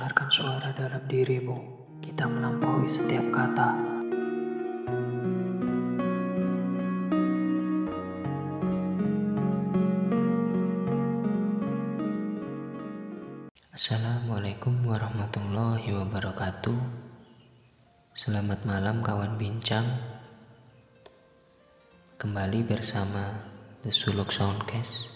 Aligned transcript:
mendengarkan 0.00 0.32
suara 0.32 0.72
dalam 0.72 1.04
dirimu. 1.04 1.58
Kita 2.00 2.24
melampaui 2.24 2.88
setiap 2.88 3.28
kata. 3.36 3.68
Assalamualaikum 13.76 14.88
warahmatullahi 14.88 15.92
wabarakatuh. 15.92 16.80
Selamat 18.16 18.64
malam 18.64 19.04
kawan 19.04 19.36
bincang. 19.36 20.00
Kembali 22.16 22.64
bersama 22.64 23.36
The 23.84 23.92
Suluk 23.92 24.32
Soundcast. 24.32 25.12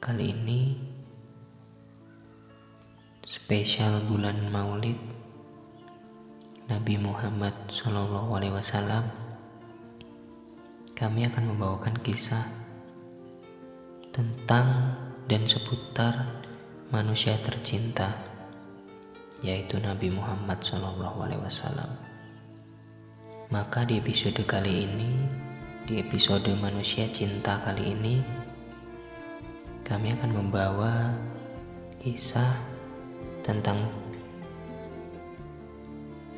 Kali 0.00 0.32
ini 0.32 0.60
spesial 3.24 4.04
bulan 4.04 4.52
Maulid 4.52 5.00
Nabi 6.68 7.00
Muhammad 7.00 7.56
Shallallahu 7.72 8.36
Alaihi 8.36 8.52
Wasallam 8.52 9.08
kami 10.92 11.24
akan 11.32 11.56
membawakan 11.56 11.96
kisah 12.04 12.44
tentang 14.12 14.92
dan 15.24 15.48
seputar 15.48 16.44
manusia 16.92 17.40
tercinta 17.40 18.12
yaitu 19.40 19.80
Nabi 19.80 20.12
Muhammad 20.12 20.60
Shallallahu 20.60 21.24
Alaihi 21.24 21.40
Wasallam. 21.40 21.96
Maka 23.48 23.88
di 23.88 24.04
episode 24.04 24.40
kali 24.44 24.84
ini, 24.84 25.12
di 25.88 25.96
episode 26.00 26.48
manusia 26.60 27.08
cinta 27.08 27.56
kali 27.64 27.92
ini, 27.92 28.20
kami 29.84 30.12
akan 30.12 30.32
membawa 30.32 31.12
kisah 32.00 32.73
tentang 33.44 33.92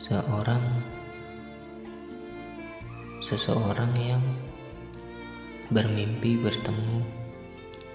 seorang 0.03 0.63
seseorang 3.23 3.95
yang 3.95 4.23
bermimpi 5.71 6.39
bertemu 6.43 7.03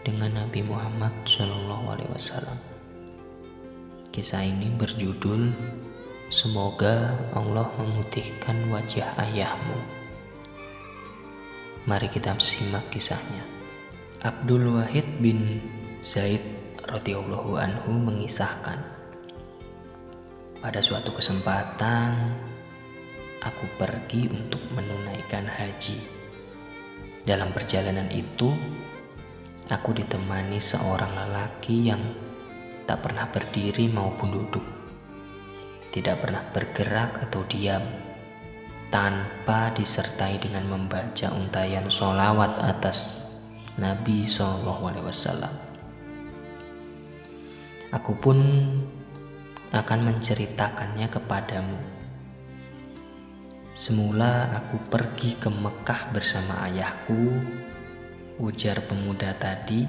dengan 0.07 0.43
Nabi 0.43 0.63
Muhammad 0.63 1.11
Shallallahu 1.27 1.85
Alaihi 1.91 2.11
Wasallam. 2.15 2.59
Kisah 4.11 4.43
ini 4.43 4.71
berjudul 4.75 5.51
Semoga 6.31 7.11
Allah 7.35 7.67
memutihkan 7.75 8.55
wajah 8.71 9.19
ayahmu. 9.19 9.75
Mari 11.83 12.07
kita 12.07 12.31
simak 12.39 12.87
kisahnya. 12.87 13.43
Abdul 14.23 14.79
Wahid 14.79 15.03
bin 15.19 15.59
Zaid 15.99 16.39
radhiyallahu 16.87 17.59
anhu 17.59 17.91
mengisahkan 17.91 19.00
pada 20.61 20.77
suatu 20.77 21.09
kesempatan, 21.09 22.13
aku 23.41 23.65
pergi 23.81 24.29
untuk 24.29 24.61
menunaikan 24.77 25.49
haji. 25.49 25.97
Dalam 27.25 27.49
perjalanan 27.49 28.05
itu, 28.13 28.53
aku 29.73 29.89
ditemani 29.97 30.61
seorang 30.61 31.09
lelaki 31.17 31.89
yang 31.89 32.01
tak 32.85 33.01
pernah 33.01 33.25
berdiri 33.33 33.89
maupun 33.89 34.37
duduk, 34.37 34.65
tidak 35.97 36.21
pernah 36.21 36.45
bergerak 36.53 37.25
atau 37.25 37.41
diam, 37.49 37.81
tanpa 38.93 39.73
disertai 39.73 40.37
dengan 40.37 40.69
membaca 40.69 41.33
untayan 41.33 41.89
solawat 41.89 42.53
atas 42.61 43.17
Nabi 43.81 44.29
Shallallahu 44.29 44.93
Alaihi 44.93 45.05
Wasallam. 45.09 45.53
Aku 47.97 48.13
pun 48.13 48.37
akan 49.71 50.11
menceritakannya 50.11 51.07
kepadamu. 51.07 51.79
Semula 53.71 54.51
aku 54.51 54.77
pergi 54.91 55.39
ke 55.39 55.47
Mekah 55.47 56.11
bersama 56.11 56.67
ayahku, 56.67 57.39
ujar 58.43 58.83
pemuda 58.83 59.31
tadi. 59.39 59.87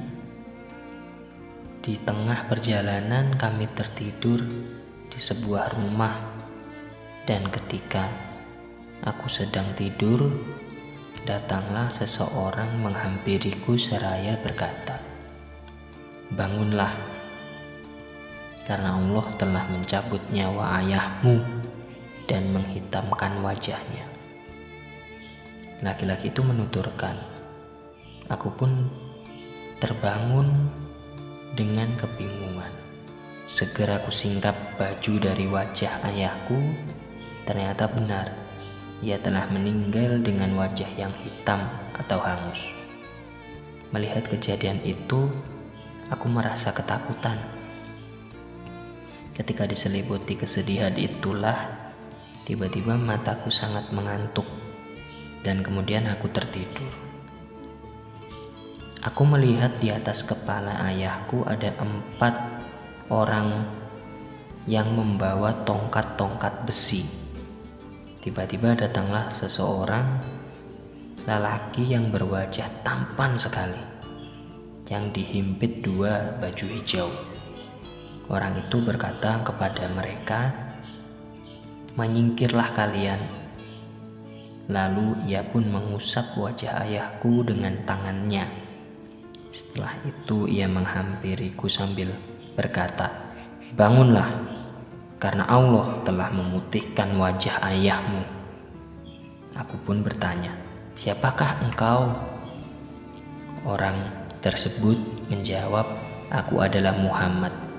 Di 1.83 1.99
tengah 1.99 2.47
perjalanan 2.47 3.35
kami 3.35 3.67
tertidur 3.75 4.39
di 5.11 5.19
sebuah 5.19 5.75
rumah 5.75 6.15
dan 7.27 7.43
ketika 7.51 8.07
aku 9.03 9.27
sedang 9.27 9.75
tidur, 9.75 10.31
datanglah 11.27 11.91
seseorang 11.91 12.71
menghampiriku 12.79 13.75
seraya 13.75 14.39
berkata, 14.39 15.03
"Bangunlah, 16.31 17.22
karena 18.63 18.95
Allah 18.95 19.27
telah 19.39 19.65
mencabut 19.71 20.23
nyawa 20.31 20.83
ayahmu 20.83 21.43
dan 22.31 22.47
menghitamkan 22.55 23.43
wajahnya. 23.43 24.07
Laki-laki 25.83 26.31
itu 26.31 26.47
menuturkan, 26.47 27.19
aku 28.31 28.55
pun 28.55 28.87
terbangun 29.83 30.71
dengan 31.59 31.91
kebingungan. 31.99 32.71
Segera 33.51 33.99
aku 33.99 34.15
singkap 34.15 34.55
baju 34.79 35.13
dari 35.19 35.51
wajah 35.51 36.07
ayahku, 36.07 36.55
ternyata 37.43 37.91
benar, 37.91 38.31
ia 39.03 39.19
telah 39.19 39.51
meninggal 39.51 40.23
dengan 40.23 40.55
wajah 40.55 40.89
yang 40.95 41.11
hitam 41.27 41.67
atau 41.99 42.23
hangus. 42.23 42.71
Melihat 43.91 44.31
kejadian 44.31 44.79
itu, 44.87 45.27
aku 46.15 46.31
merasa 46.31 46.71
ketakutan 46.71 47.37
Ketika 49.33 49.65
diselimuti 49.65 50.37
kesedihan 50.37 50.93
itulah 50.93 51.57
tiba-tiba 52.45 53.01
mataku 53.01 53.49
sangat 53.49 53.89
mengantuk 53.89 54.45
dan 55.41 55.65
kemudian 55.65 56.05
aku 56.13 56.29
tertidur. 56.29 56.93
Aku 59.03 59.27
melihat 59.27 59.75
di 59.83 59.91
atas 59.91 60.23
kepala 60.23 60.79
ayahku 60.87 61.43
ada 61.49 61.75
empat 61.81 62.39
orang 63.11 63.67
yang 64.71 64.95
membawa 64.95 65.65
tongkat-tongkat 65.67 66.69
besi. 66.69 67.03
Tiba-tiba 68.23 68.79
datanglah 68.79 69.27
seseorang 69.35 70.23
lelaki 71.27 71.91
yang 71.91 72.15
berwajah 72.15 72.71
tampan 72.87 73.35
sekali 73.35 73.83
yang 74.87 75.11
dihimpit 75.11 75.83
dua 75.83 76.39
baju 76.39 76.67
hijau. 76.79 77.11
Orang 78.31 78.55
itu 78.55 78.79
berkata 78.79 79.43
kepada 79.43 79.91
mereka, 79.91 80.55
"Menyingkirlah 81.99 82.71
kalian." 82.79 83.19
Lalu 84.71 85.27
ia 85.27 85.43
pun 85.43 85.67
mengusap 85.67 86.39
wajah 86.39 86.87
ayahku 86.87 87.43
dengan 87.43 87.75
tangannya. 87.83 88.47
Setelah 89.51 89.99
itu 90.07 90.47
ia 90.47 90.71
menghampiriku 90.71 91.67
sambil 91.67 92.15
berkata, 92.55 93.11
"Bangunlah, 93.75 94.31
karena 95.19 95.45
Allah 95.51 95.99
telah 96.07 96.31
memutihkan 96.31 97.19
wajah 97.19 97.59
ayahmu." 97.75 98.23
Aku 99.59 99.77
pun 99.83 100.01
bertanya, 100.01 100.55
"Siapakah 100.95 101.59
engkau?" 101.67 102.15
Orang 103.67 103.99
tersebut 104.41 104.97
menjawab, 105.27 105.85
"Aku 106.31 106.63
adalah 106.63 106.95
Muhammad." 106.97 107.72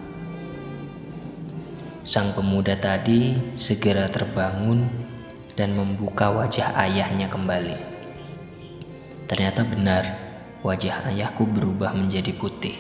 Sang 2.04 2.36
pemuda 2.36 2.76
tadi 2.76 3.32
segera 3.56 4.12
terbangun 4.12 4.92
dan 5.56 5.72
membuka 5.72 6.36
wajah 6.36 6.76
ayahnya 6.84 7.32
kembali. 7.32 7.80
Ternyata 9.32 9.64
benar, 9.64 10.04
wajah 10.68 11.08
ayahku 11.08 11.48
berubah 11.48 11.96
menjadi 11.96 12.36
putih. 12.36 12.76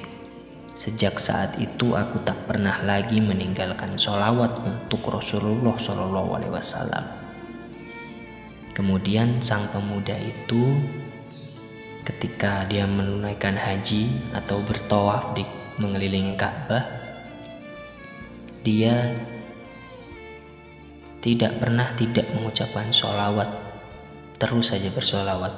Sejak 0.75 1.23
saat 1.23 1.56
itu 1.56 1.95
aku 1.95 2.19
tak 2.28 2.35
pernah 2.51 2.75
lagi 2.83 3.23
meninggalkan 3.23 3.95
sholawat 3.95 4.59
untuk 4.68 5.07
Rasulullah 5.07 5.80
Shallallahu 5.80 6.30
Alaihi 6.36 6.53
Wasallam. 6.59 7.06
Kemudian 8.75 9.39
sang 9.39 9.71
pemuda 9.71 10.19
itu 10.19 10.83
ketika 12.03 12.68
dia 12.68 12.83
menunaikan 12.83 13.56
haji 13.56 14.12
atau 14.36 14.59
bertawaf 14.68 15.31
di 15.31 15.47
mengelilingi 15.80 16.36
Ka'bah 16.36 17.02
dia 18.63 19.12
tidak 21.24 21.60
pernah 21.60 21.88
tidak 21.95 22.27
mengucapkan 22.36 22.92
sholawat 22.92 23.48
terus 24.39 24.71
saja 24.71 24.92
bersolawat 24.92 25.51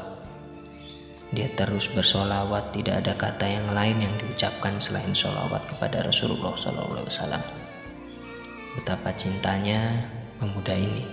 dia 1.33 1.49
terus 1.57 1.89
bersolawat 1.89 2.69
tidak 2.73 3.01
ada 3.05 3.13
kata 3.17 3.45
yang 3.49 3.67
lain 3.73 3.97
yang 3.97 4.13
diucapkan 4.21 4.77
selain 4.77 5.13
sholawat 5.13 5.61
kepada 5.69 6.05
Rasulullah 6.05 6.53
SAW 6.53 7.65
betapa 8.75 9.15
cintanya 9.15 10.03
pemuda 10.37 10.75
ini. 10.75 11.07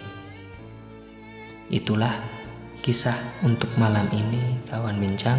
Itulah 1.73 2.21
kisah 2.83 3.17
untuk 3.47 3.71
malam 3.79 4.11
ini 4.11 4.59
kawan 4.69 4.99
bincang. 4.99 5.39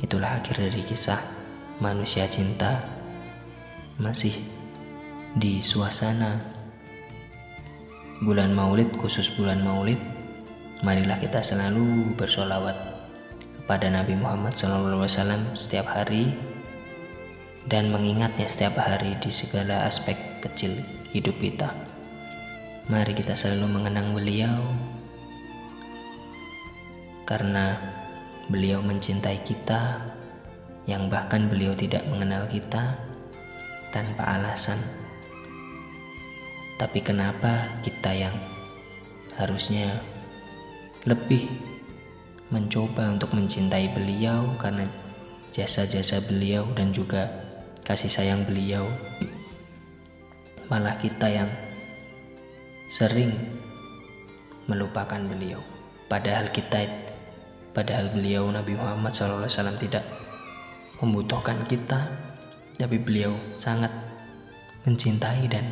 Itulah 0.00 0.40
akhir 0.40 0.70
dari 0.70 0.82
kisah 0.86 1.20
manusia 1.82 2.30
cinta. 2.30 2.80
Masih 3.98 4.34
di 5.34 5.58
suasana 5.58 6.38
bulan 8.22 8.54
maulid 8.54 8.86
khusus 9.02 9.26
bulan 9.34 9.58
maulid 9.66 9.98
marilah 10.86 11.18
kita 11.18 11.42
selalu 11.42 12.14
bersolawat 12.14 12.78
kepada 13.64 13.90
Nabi 13.90 14.14
Muhammad 14.14 14.54
SAW 14.54 15.10
setiap 15.58 15.90
hari 15.90 16.30
dan 17.66 17.90
mengingatnya 17.90 18.46
setiap 18.46 18.78
hari 18.78 19.18
di 19.18 19.32
segala 19.32 19.88
aspek 19.88 20.14
kecil 20.44 20.76
hidup 21.10 21.34
kita. 21.40 21.72
Mari 22.92 23.16
kita 23.16 23.32
selalu 23.32 23.80
mengenang 23.80 24.12
beliau 24.12 24.60
karena 27.24 27.80
beliau 28.52 28.84
mencintai 28.84 29.40
kita 29.48 30.04
yang 30.84 31.08
bahkan 31.08 31.48
beliau 31.48 31.72
tidak 31.72 32.04
mengenal 32.12 32.44
kita 32.52 33.00
tanpa 33.90 34.36
alasan. 34.36 35.03
Tapi 36.74 36.98
kenapa 37.06 37.70
kita 37.86 38.10
yang 38.10 38.34
harusnya 39.38 40.02
lebih 41.06 41.46
mencoba 42.50 43.14
untuk 43.14 43.30
mencintai 43.34 43.94
beliau 43.94 44.46
karena 44.58 44.90
jasa-jasa 45.54 46.18
beliau 46.26 46.66
dan 46.74 46.90
juga 46.90 47.30
kasih 47.86 48.10
sayang 48.10 48.42
beliau? 48.42 48.82
Malah 50.66 50.98
kita 50.98 51.30
yang 51.30 51.50
sering 52.90 53.34
melupakan 54.66 55.20
beliau. 55.30 55.60
Padahal 56.10 56.50
kita 56.50 56.84
padahal 57.74 58.10
beliau 58.14 58.50
Nabi 58.50 58.78
Muhammad 58.78 59.12
SAW 59.14 59.50
tidak 59.82 60.06
membutuhkan 61.02 61.58
kita 61.66 62.06
tapi 62.78 62.98
beliau 63.02 63.34
sangat 63.58 63.90
mencintai 64.86 65.46
dan 65.50 65.66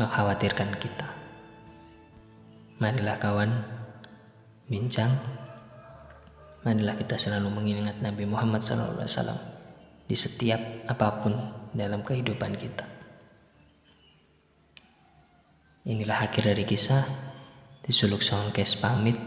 mengkhawatirkan 0.00 0.72
kita. 0.80 1.08
Marilah 2.80 3.16
kawan 3.20 3.50
bincang. 4.66 5.12
Marilah 6.62 6.94
kita 6.96 7.18
selalu 7.18 7.50
mengingat 7.50 7.98
Nabi 8.00 8.24
Muhammad 8.24 8.62
SAW 8.62 9.36
di 10.06 10.16
setiap 10.16 10.60
apa 10.88 11.20
pun 11.20 11.34
dalam 11.74 12.06
kehidupan 12.06 12.54
kita. 12.56 12.86
Inilah 15.82 16.30
akhir 16.30 16.46
dari 16.46 16.62
kisah. 16.62 17.04
Disuluk 17.82 18.22
soundcast 18.22 18.78
pamit. 18.78 19.18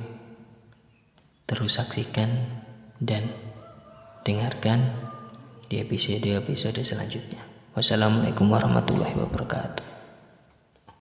Terus 1.44 1.75
saksikan 1.75 2.31
dan 3.03 3.27
dengarkan 4.23 4.95
di 5.67 5.83
episode-episode 5.83 6.79
selanjutnya. 6.81 7.44
Wassalamualaikum 7.75 8.47
warahmatullahi 8.47 9.19
wabarakatuh. 9.19 9.94